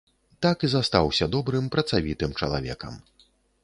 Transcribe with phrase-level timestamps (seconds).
[0.45, 2.93] Так і застаўся добрым працавітым чалавекам.